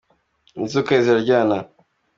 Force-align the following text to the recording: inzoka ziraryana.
inzoka 0.59 0.91
ziraryana. 1.03 1.57